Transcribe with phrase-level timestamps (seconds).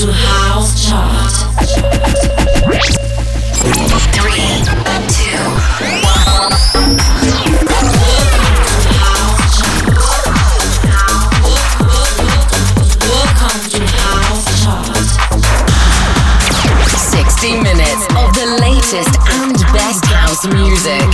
[0.00, 1.30] to House Chart.
[2.64, 3.84] Three,
[5.08, 5.44] two,
[6.00, 6.52] one.
[13.10, 15.04] Welcome to House Chart.
[16.88, 21.06] 60 minutes of the latest and best house music.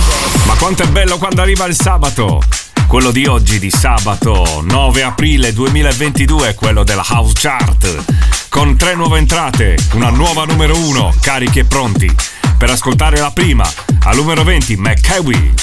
[0.45, 2.66] Ma quanto è bello quando arriva il sabato!
[2.87, 8.05] Quello di oggi, di sabato 9 aprile 2022, è quello della House Chart.
[8.47, 12.09] Con tre nuove entrate, una nuova numero 1, carichi e pronti.
[12.57, 13.69] Per ascoltare la prima,
[14.03, 15.53] al numero 20 McCawie,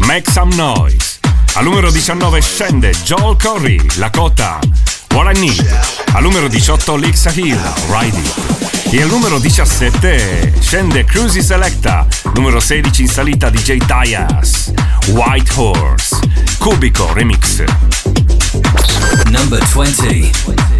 [0.00, 1.20] Make Some Noise.
[1.54, 4.58] Al numero 19 scende Joel Corey, Lakota,
[5.14, 5.64] What I Need.
[6.12, 8.92] Al numero 18 Lixa Hill, Ride It.
[8.92, 14.72] E al numero 17 scende Cruisy Selecta, numero 16 in salita DJ Dias,
[15.06, 16.18] White Horse,
[16.58, 17.62] Cubico Remix.
[19.30, 20.73] Number 20.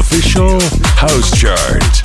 [0.00, 0.58] Official
[0.96, 2.02] house chart.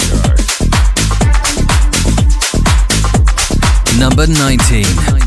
[3.97, 5.24] Number 19.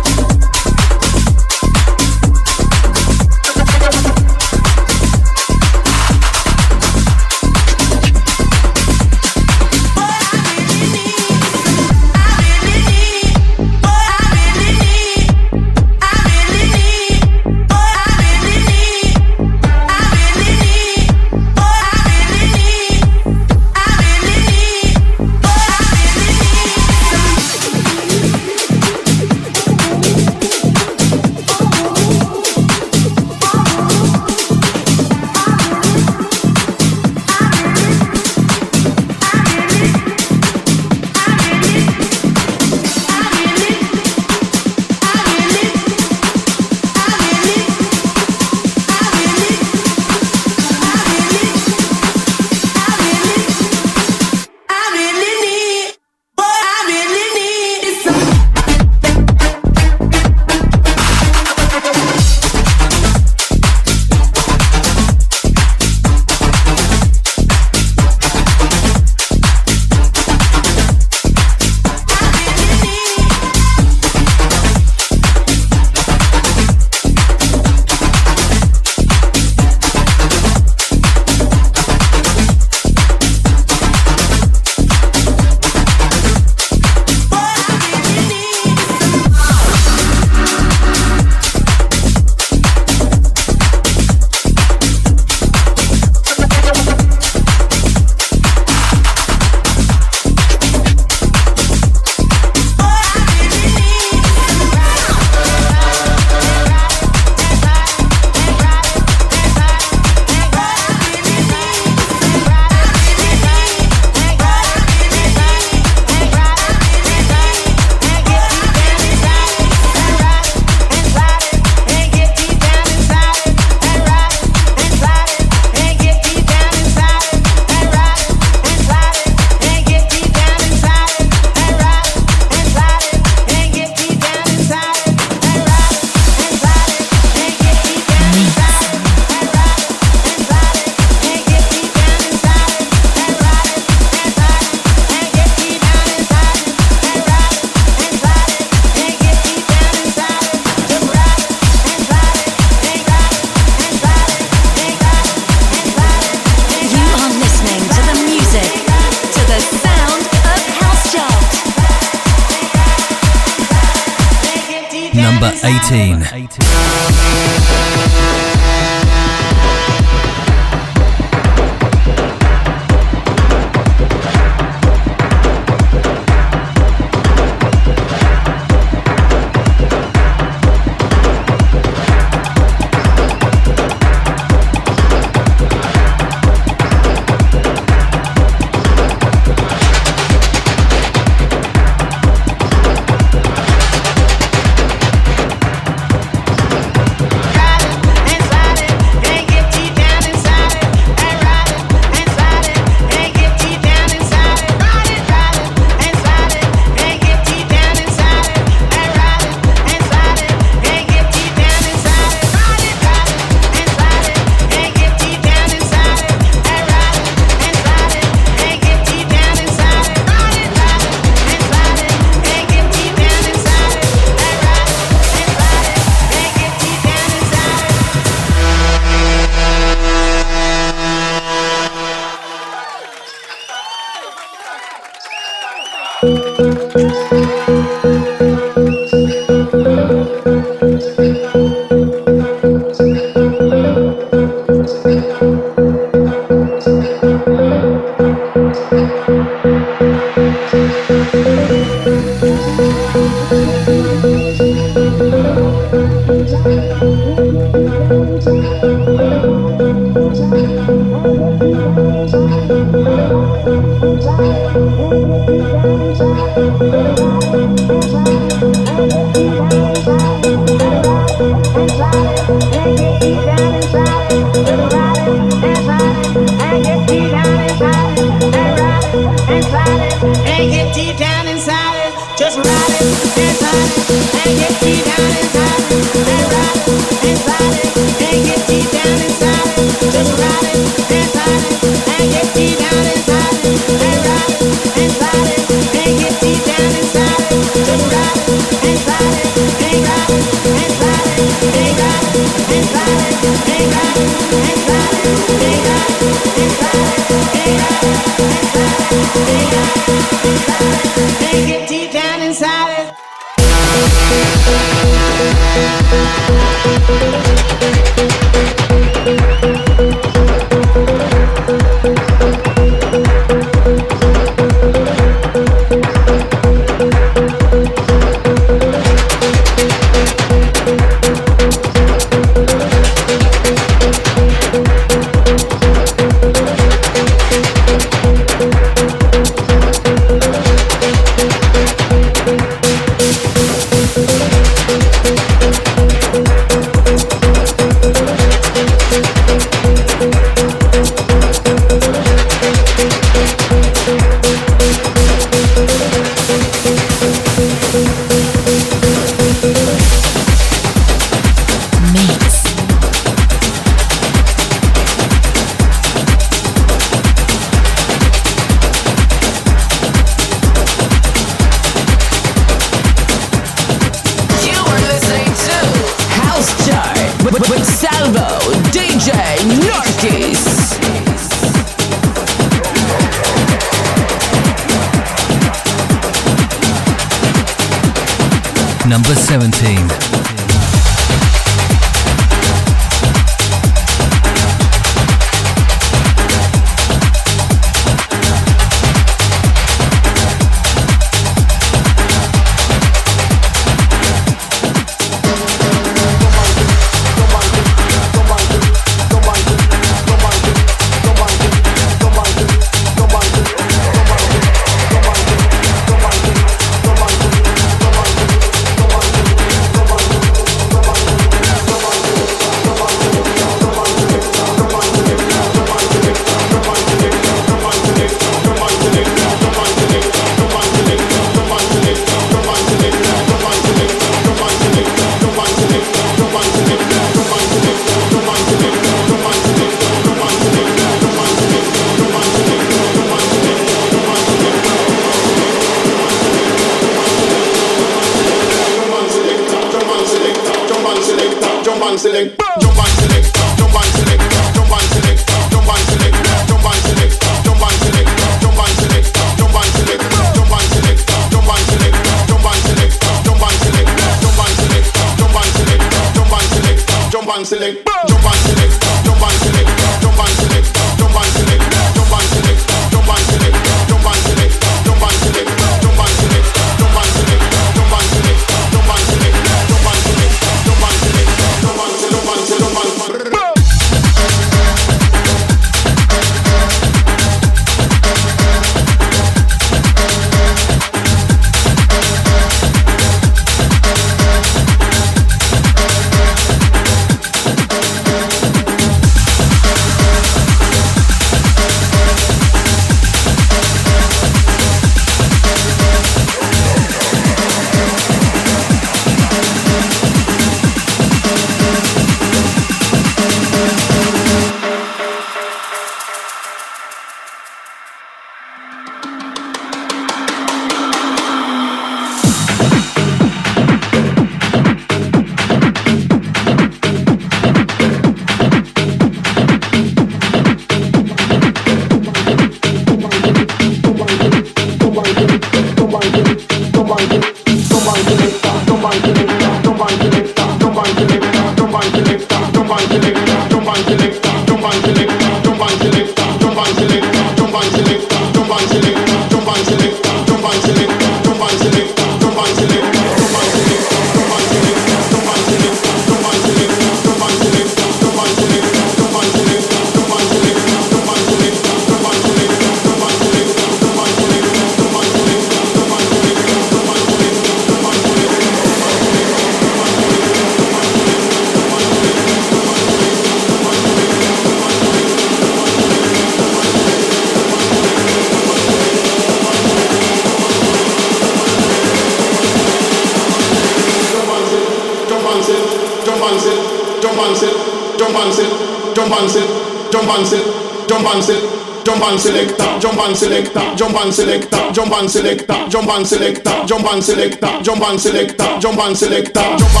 [593.31, 598.01] and select jump and select jump and select jump and select jump and select jump
[598.01, 600.00] and select jump and select jump and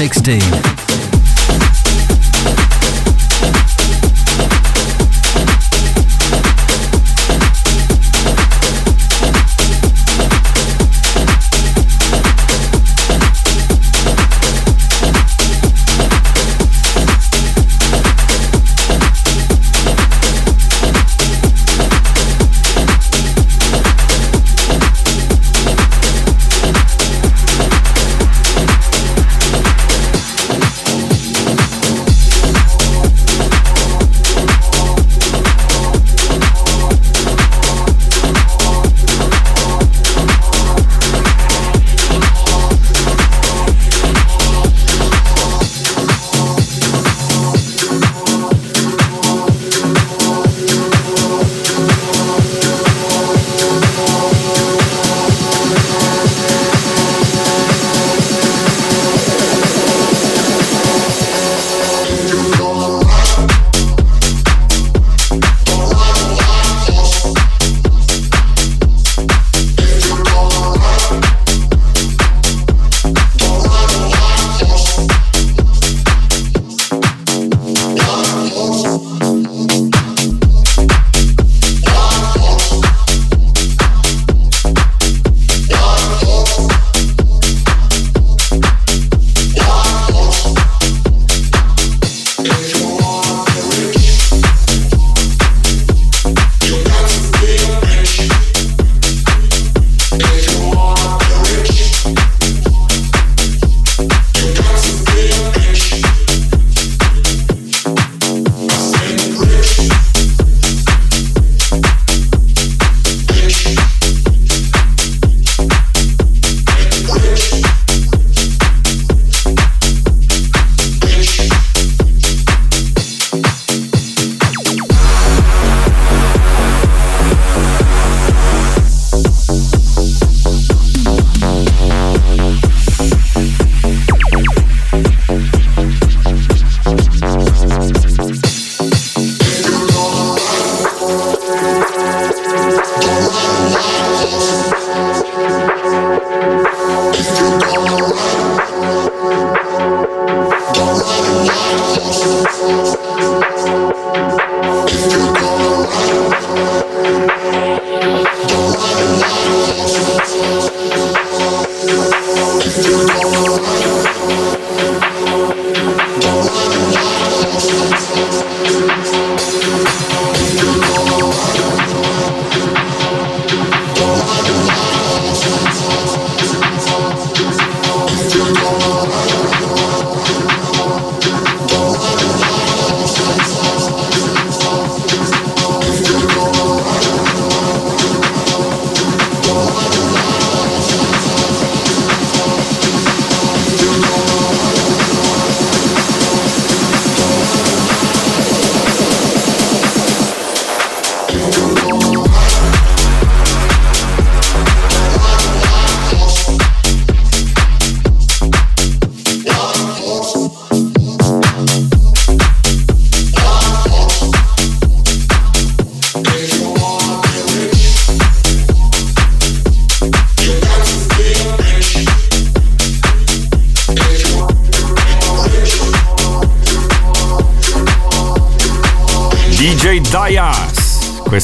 [0.00, 0.89] 16.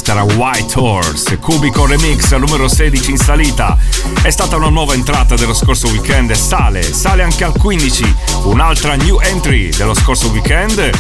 [0.06, 3.76] Questa era White Horse, Cubico Remix numero 16 in salita.
[4.22, 8.14] È stata una nuova entrata dello scorso weekend e sale, sale anche al 15,
[8.44, 10.90] un'altra new entry dello scorso weekend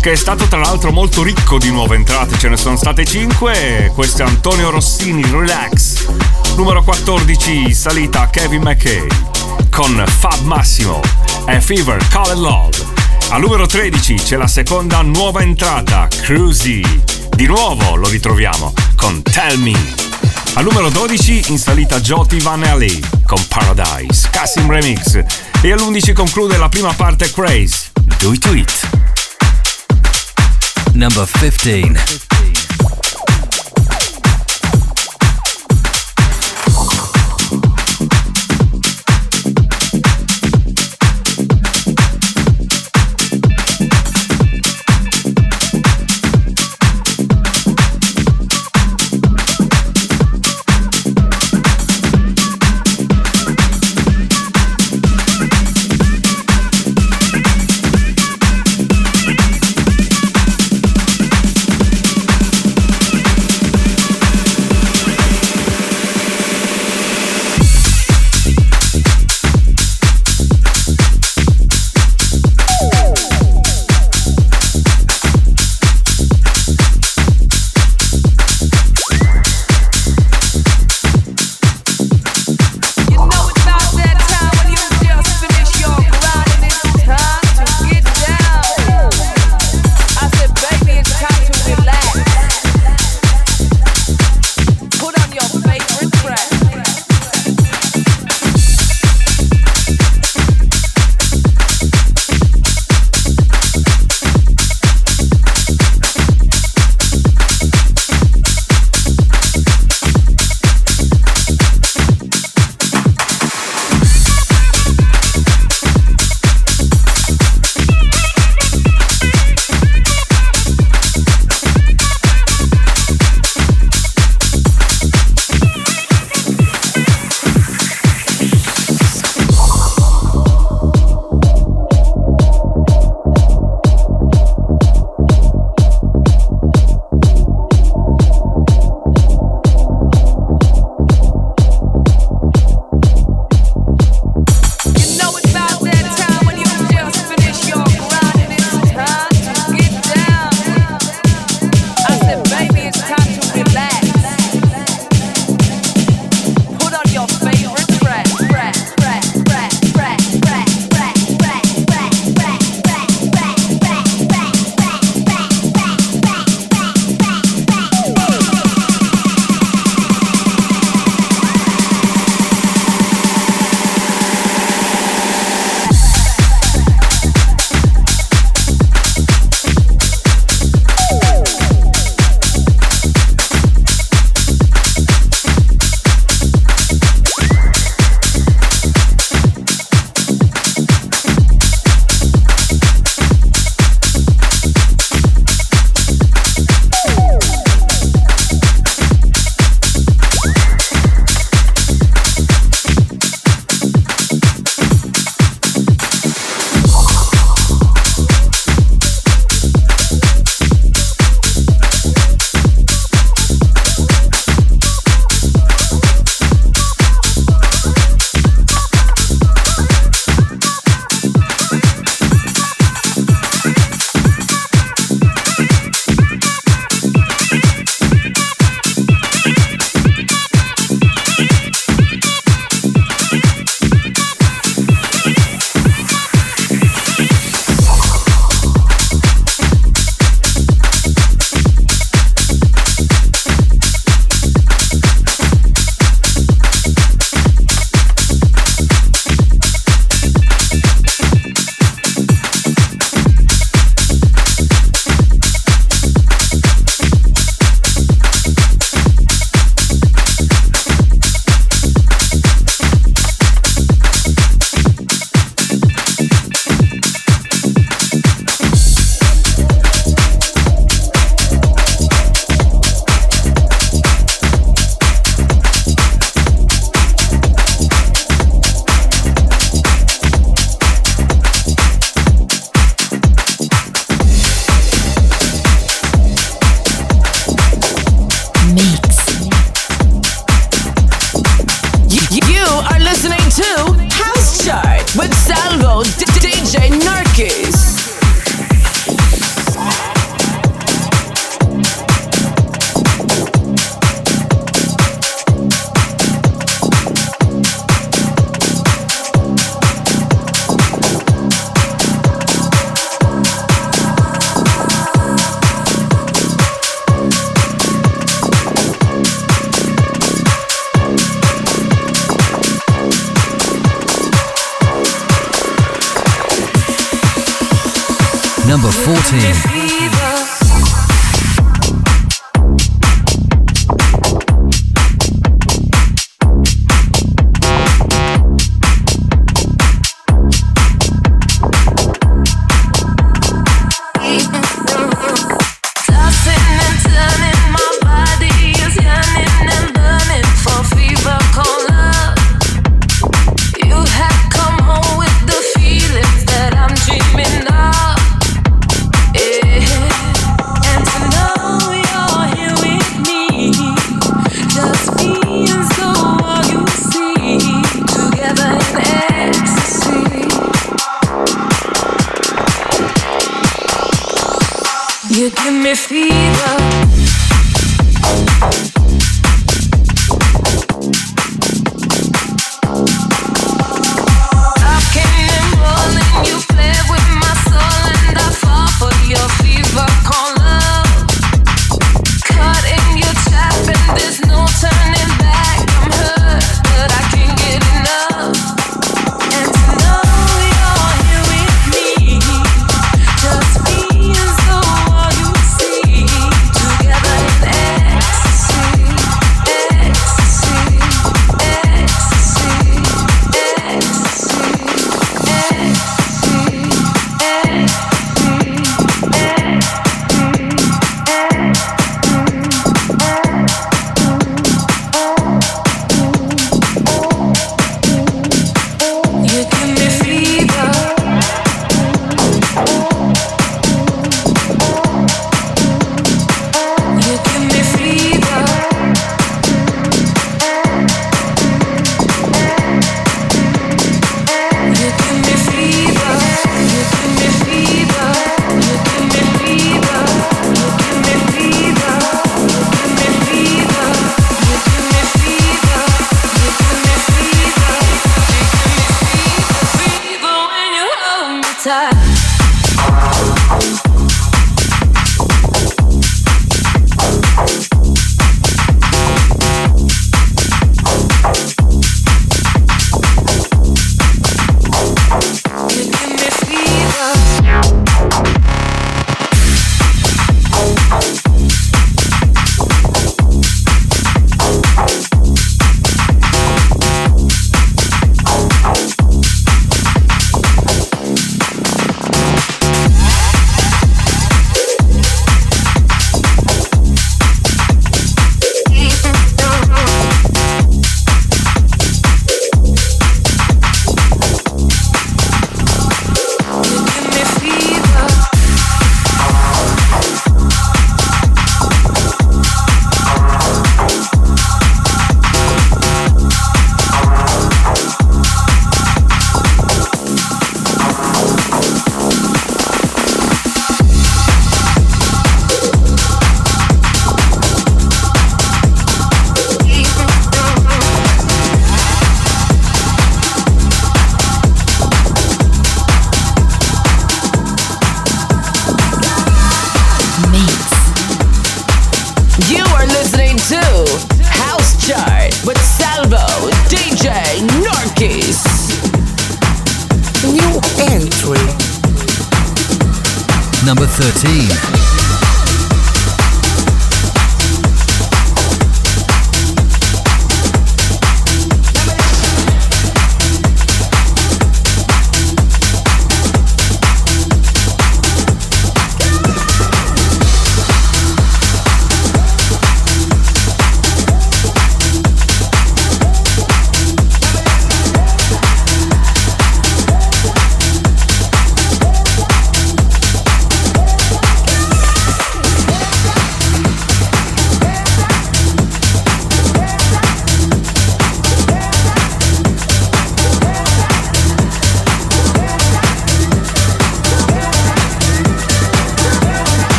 [0.00, 3.92] che è stato tra l'altro molto ricco di nuove entrate, ce ne sono state 5.
[3.94, 6.06] Questo è Antonio Rossini, Relax.
[6.56, 9.06] Numero 14, salita Kevin McKay
[9.70, 11.02] con Fab Massimo
[11.46, 12.84] e Fever, Call and Love.
[13.28, 17.05] Al numero 13 c'è la seconda nuova entrata, Cruisy.
[17.36, 19.74] Di nuovo lo ritroviamo con Tell Me.
[20.54, 25.22] Al numero 12 in salita Joti Van Ali con Paradise, Cassim Remix.
[25.60, 28.88] E all'11 conclude la prima parte Craze, Do It To It.
[30.94, 32.25] Number 15.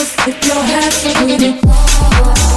[0.00, 2.47] If your hands with it.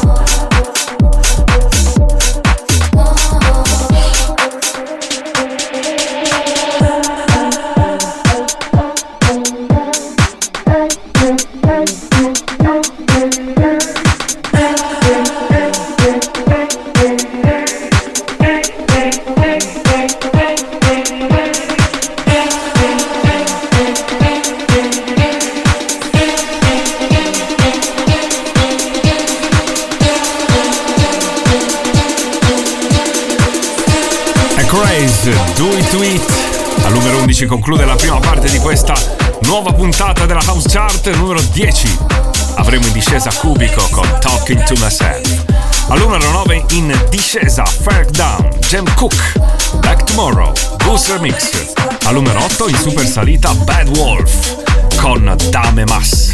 [37.51, 38.93] Conclude la prima parte di questa
[39.41, 41.97] nuova puntata della House Chart numero 10.
[42.55, 45.43] Avremo in discesa Cubico con Talking to Myself.
[45.89, 49.33] Al numero 9 in discesa Fair Down, Jem Cook,
[49.81, 50.53] Back Tomorrow,
[50.85, 51.73] Goose Remix.
[52.05, 54.55] Al numero 8 in super salita Bad Wolf
[54.95, 56.31] con Dame Mas.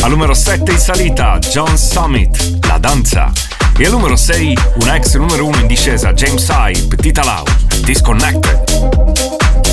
[0.00, 3.30] Al numero 7 in salita John Summit, La Danza.
[3.76, 7.44] E al numero 6 un ex numero 1 in discesa James Hype, Tita Lau,
[7.82, 8.62] Disconnected.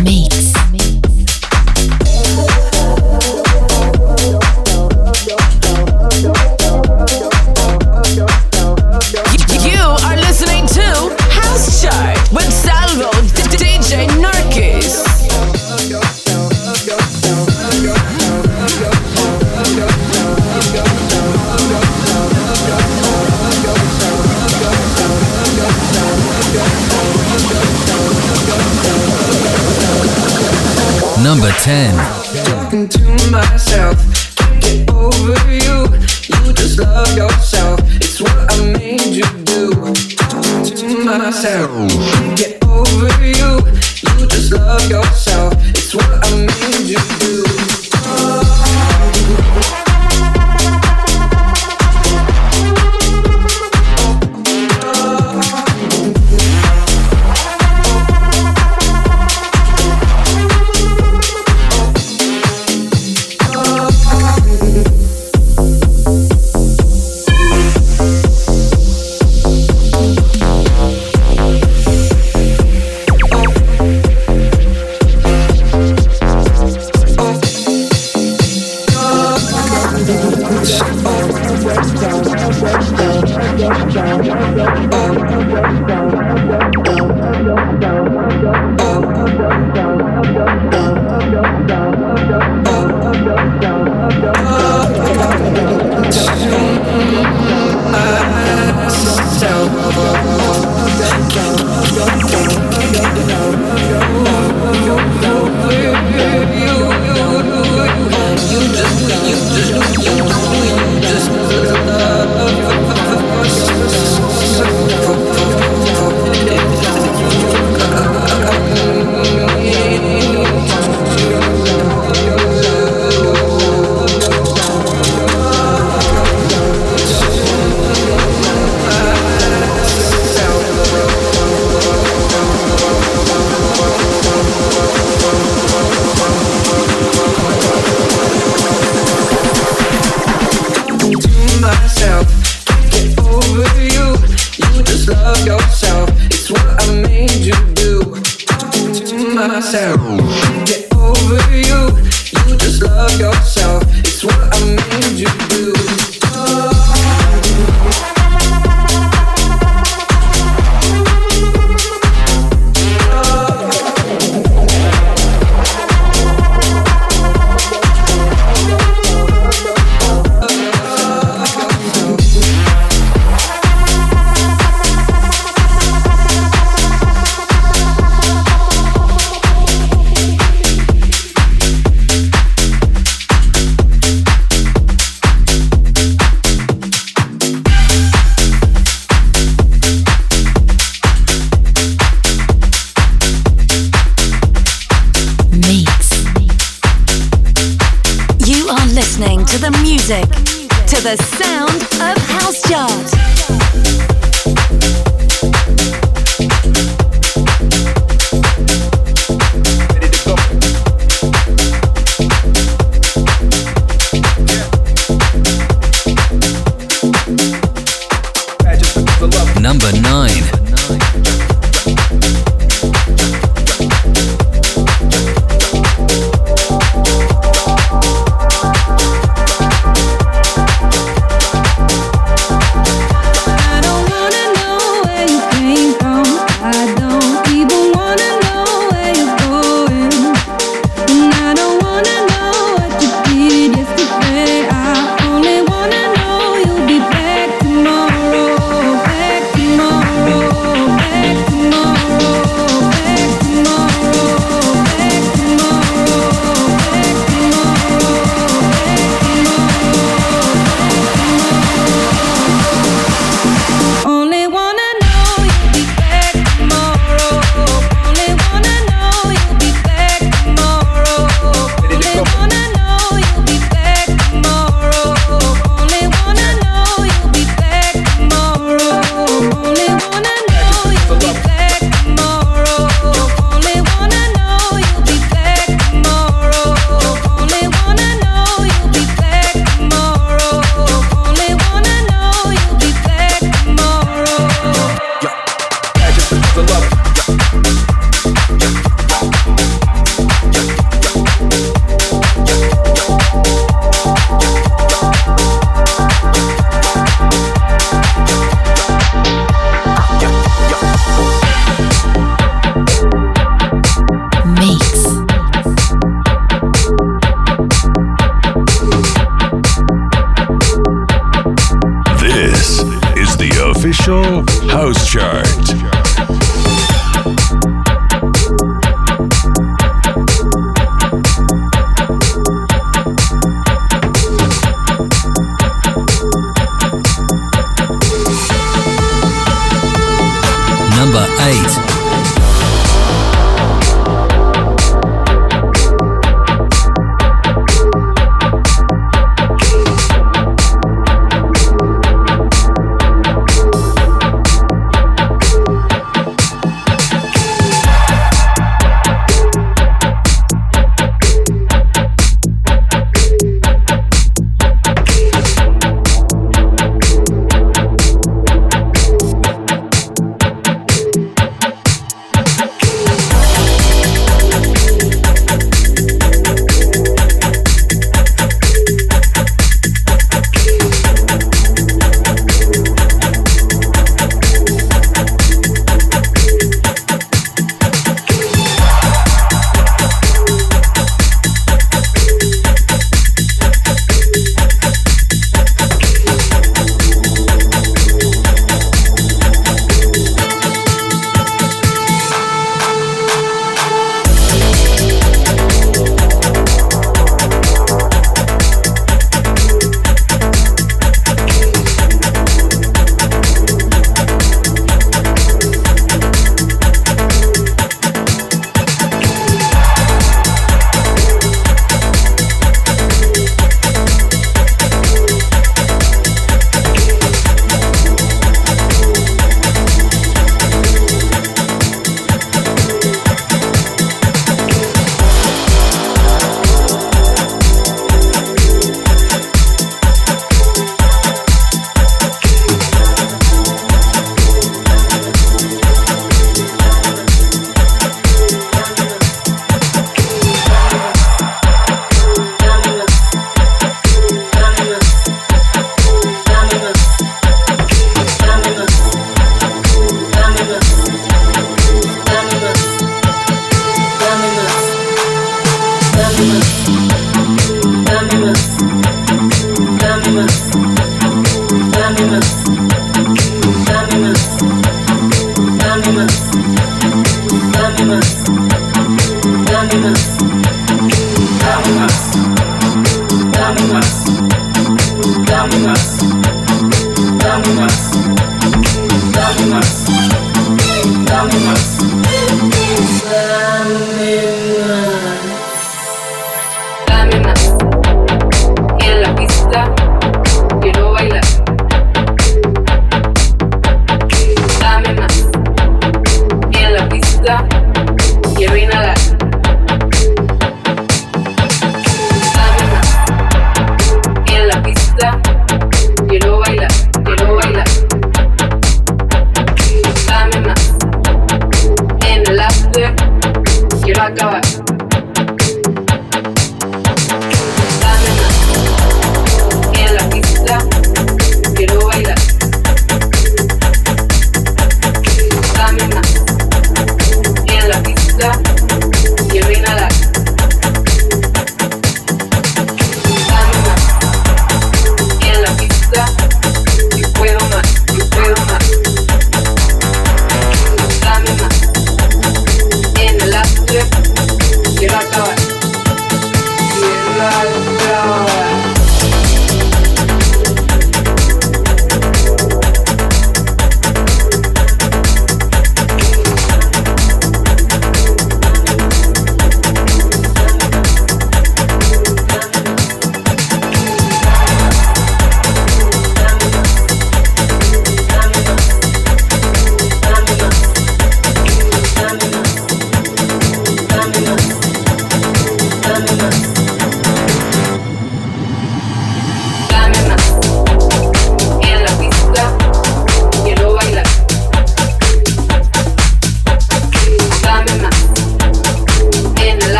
[0.00, 0.61] Mix.
[31.62, 31.94] 10.
[32.44, 33.96] Talking to myself,
[34.34, 35.86] can't get over you.
[36.26, 39.70] You just love yourself, it's what I made you do.
[39.70, 41.70] Talking to myself,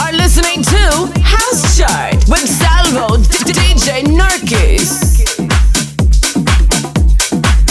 [0.00, 5.18] are listening to House Chart with Salvo DJ Narcus.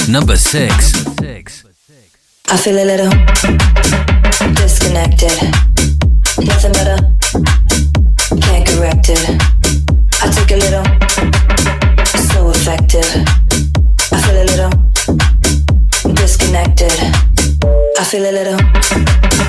[0.08, 0.94] Number six.
[2.52, 3.12] I feel a little
[4.56, 5.38] disconnected.
[6.46, 6.98] Nothing better.
[8.42, 9.24] Can't correct it.
[10.22, 10.86] I took a little.
[12.30, 13.10] So effective.
[14.12, 14.72] I feel a little
[16.16, 16.94] disconnected.
[18.00, 19.49] I feel a little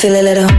[0.00, 0.57] feel a little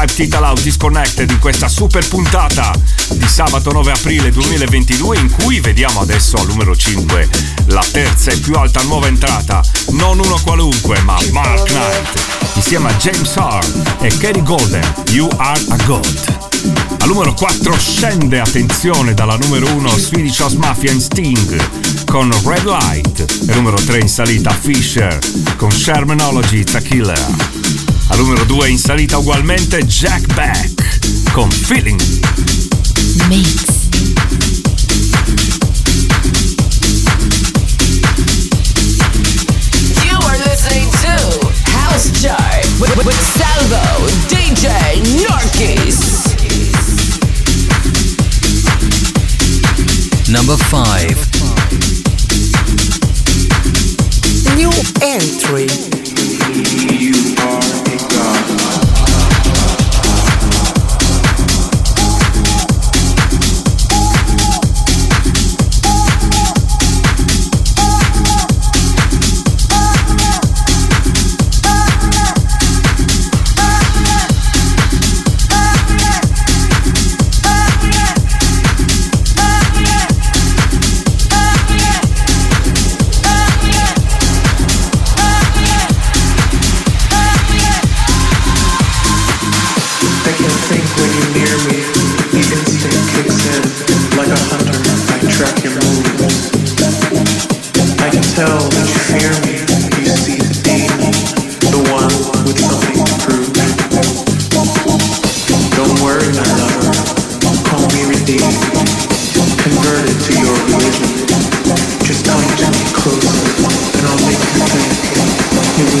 [0.00, 2.72] Hype Titala Out Disconnected in questa super puntata
[3.10, 7.28] di sabato 9 aprile 2022 in cui vediamo adesso al numero 5
[7.66, 12.22] la terza e più alta nuova entrata, non uno qualunque ma Mark Knight
[12.54, 16.38] insieme a James Hart e Kerry Golden, You Are a God.
[17.00, 22.64] Al numero 4 scende, attenzione, dalla numero 1 Swedish House Mafia in Sting con Red
[22.64, 25.18] Light e numero 3 in salita Fisher
[25.56, 27.59] con Shermanology a Killer.
[28.10, 32.00] Al numero 2 in salita ugualmente Jack Beck con Feeling.
[33.28, 33.88] Mix.
[40.02, 46.28] You are listening to House Chart with, with Salvo, DJ Norkis.
[50.28, 51.28] Number 5.
[54.56, 55.68] New entry.
[57.98, 58.89] God.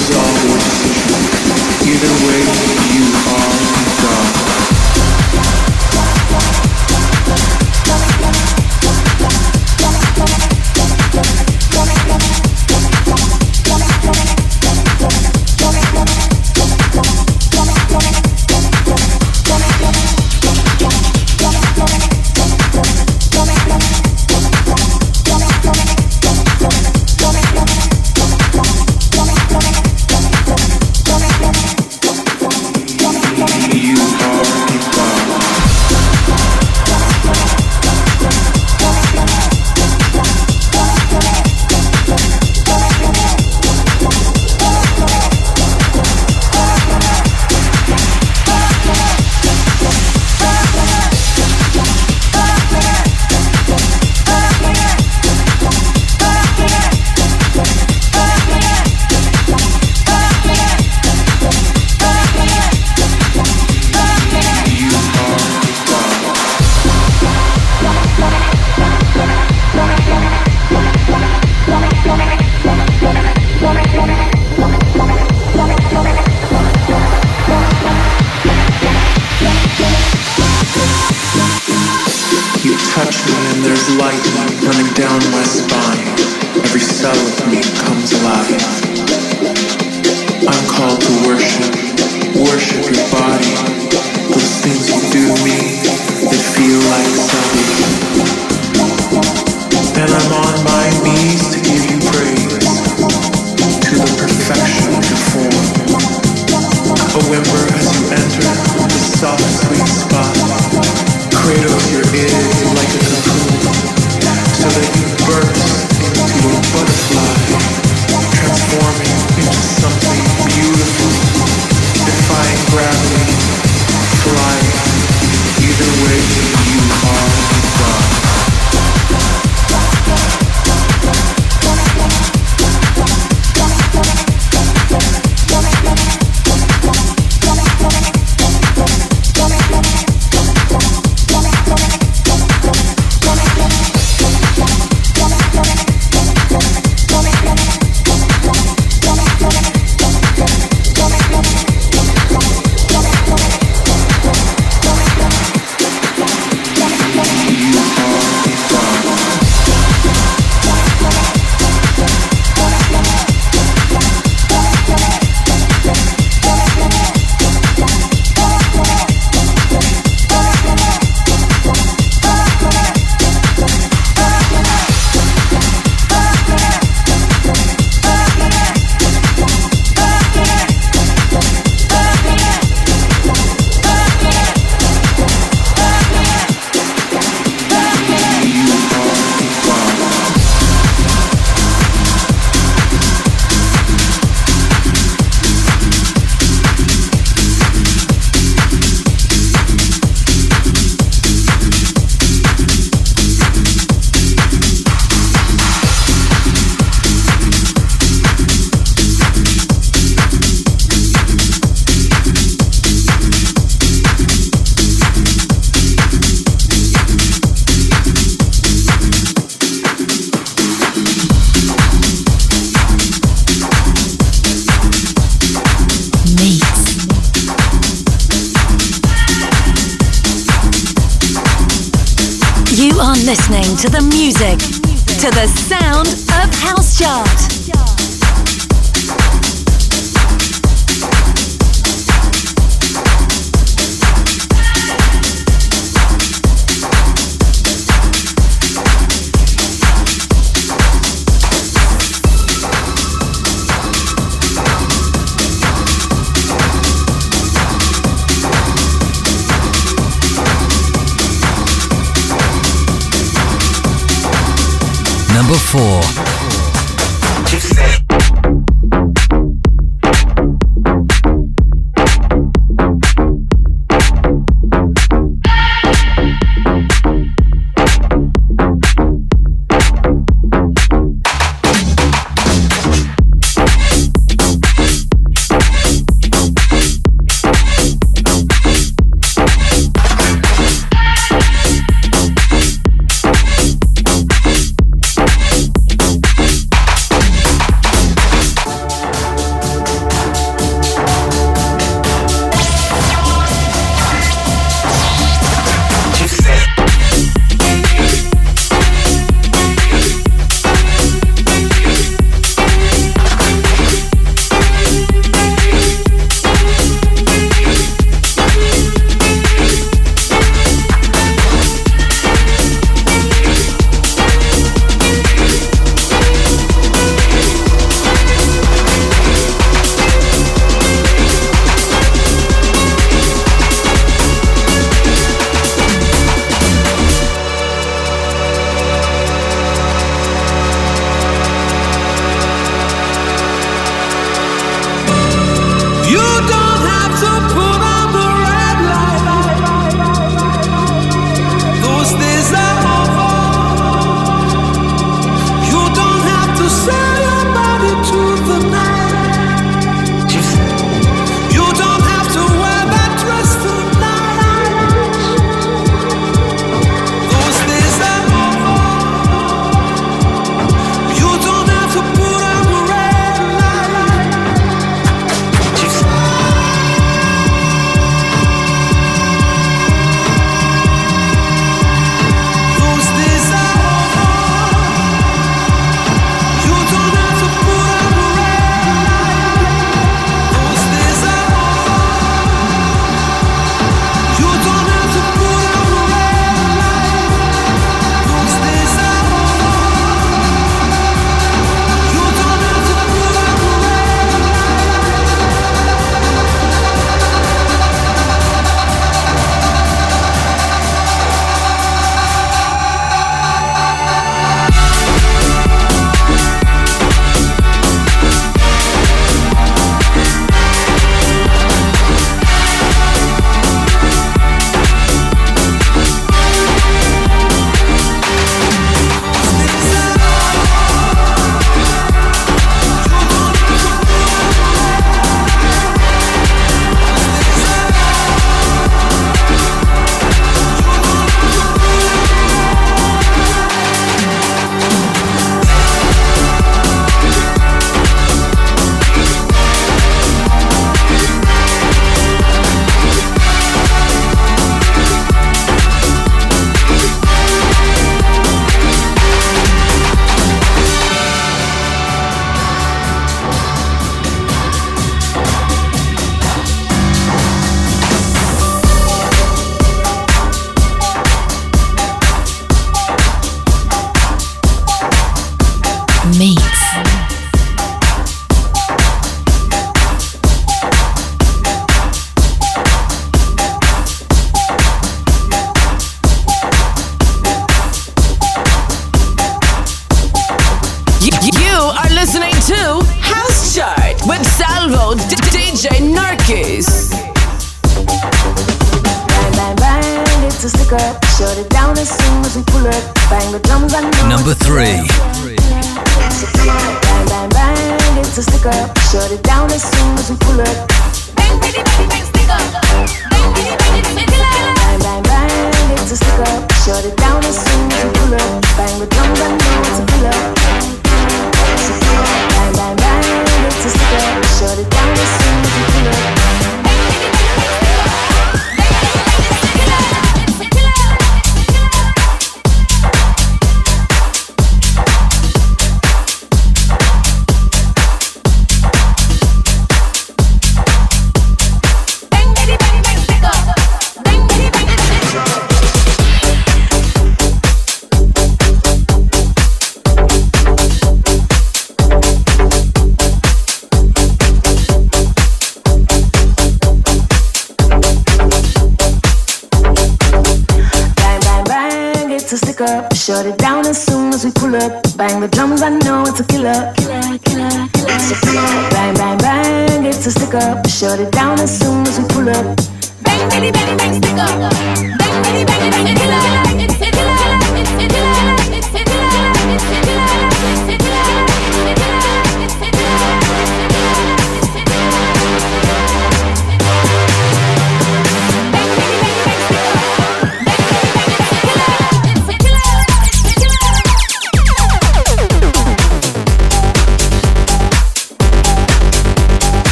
[0.00, 0.29] is all.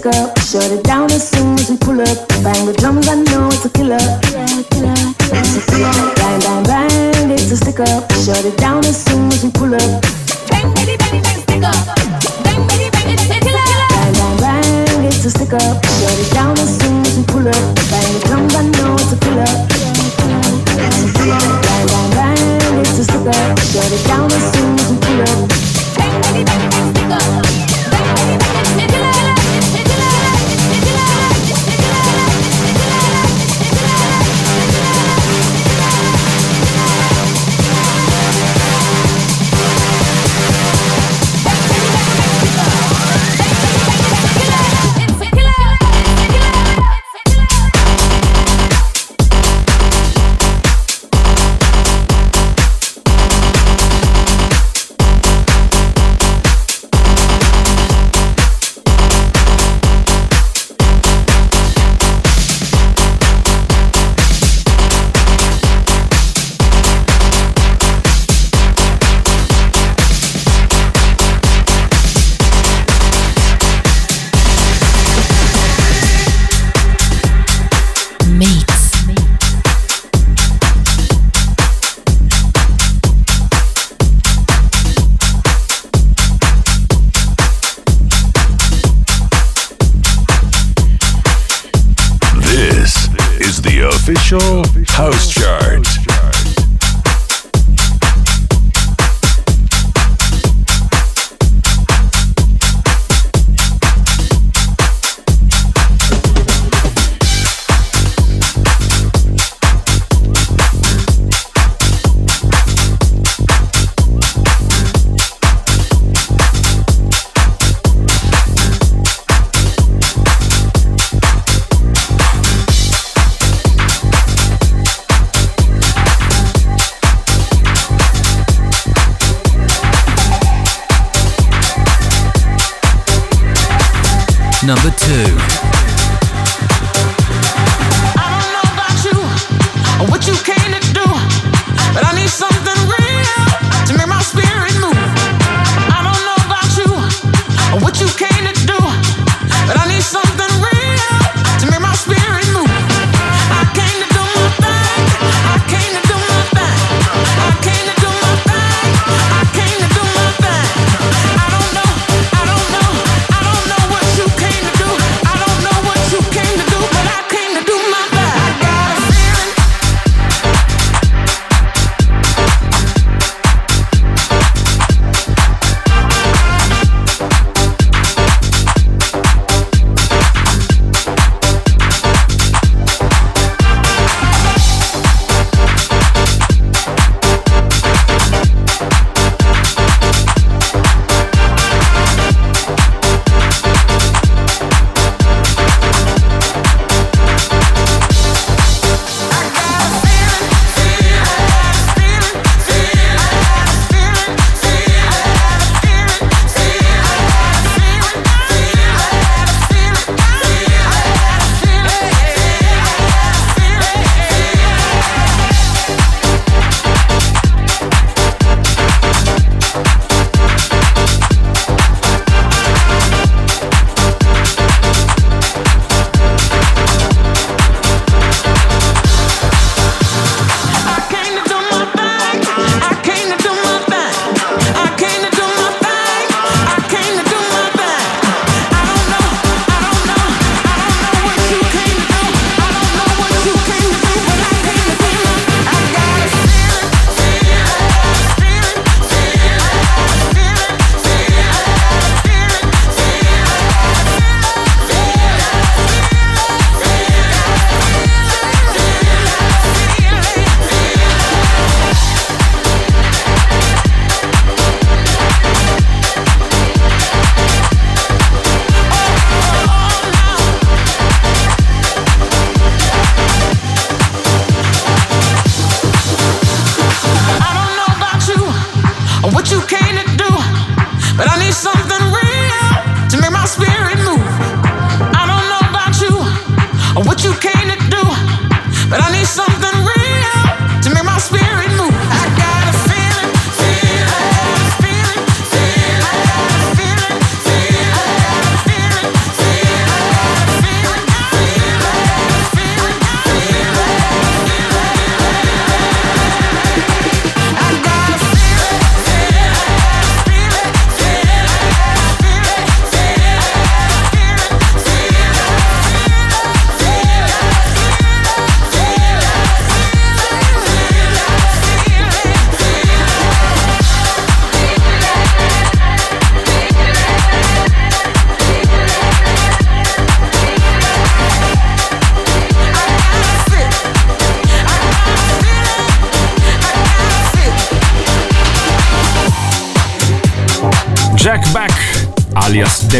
[0.00, 0.39] girl.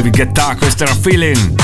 [0.01, 1.63] David Guetta, questo era Feeling.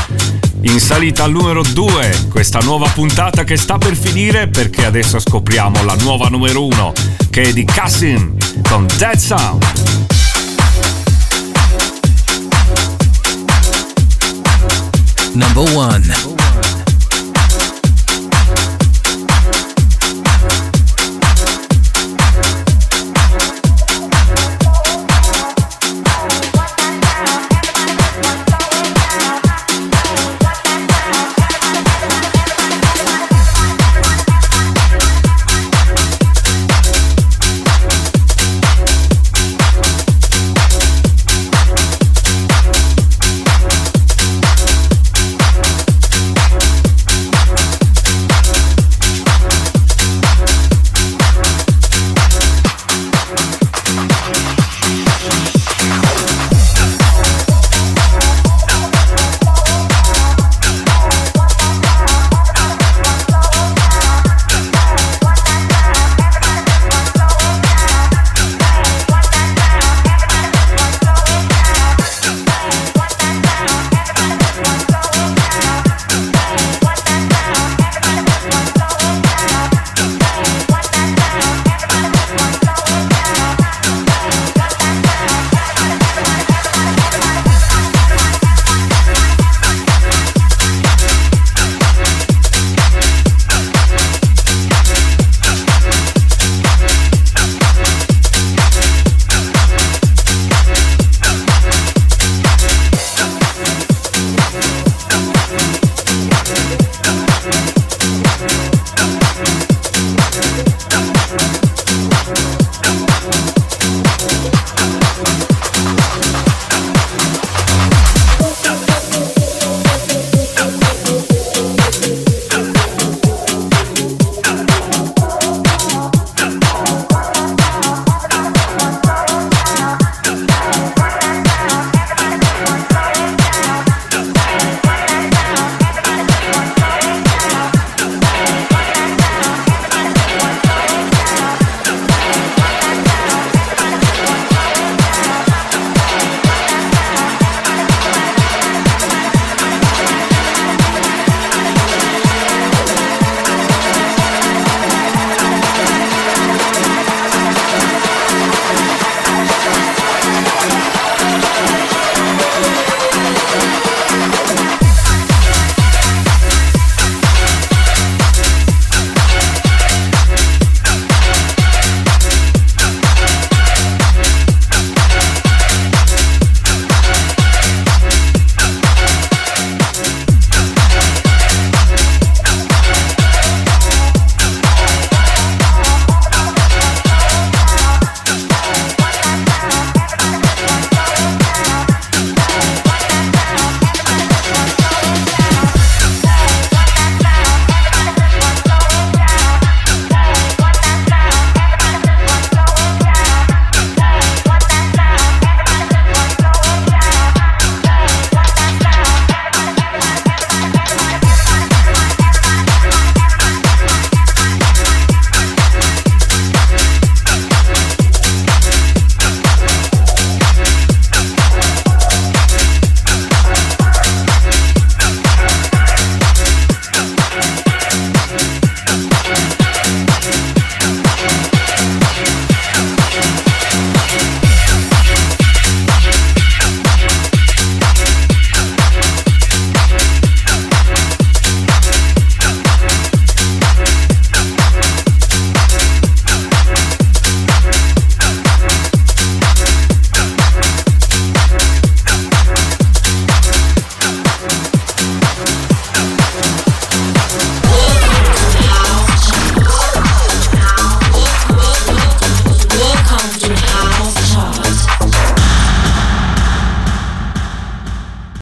[0.61, 5.83] In salita al numero 2, questa nuova puntata che sta per finire perché adesso scopriamo
[5.85, 6.93] la nuova numero 1
[7.31, 8.37] che è di Cassin
[8.69, 9.65] con Dead Sound.
[15.33, 16.36] Number one.